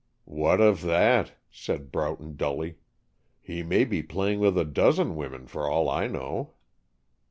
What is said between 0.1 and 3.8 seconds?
"What of that?" said Broughton dully. "He